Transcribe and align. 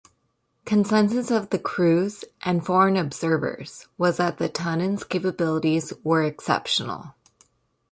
Consensus 0.65 1.29
of 1.29 1.51
the 1.51 1.59
crews 1.59 2.25
and 2.41 2.65
foreign 2.65 2.97
observers 2.97 3.87
was 3.99 4.17
that 4.17 4.39
the 4.39 4.49
Tunnan's 4.49 5.03
capabilities 5.03 5.93
were 6.03 6.23
exceptional. 6.23 7.13